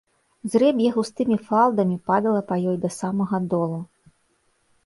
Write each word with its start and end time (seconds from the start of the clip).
Зрэб'е 0.53 0.87
густымі 0.95 1.37
фалдамі 1.49 1.97
падала 2.13 2.41
па 2.49 2.55
ёй 2.73 2.77
да 2.87 2.91
самага 2.99 3.37
долу. 3.53 3.79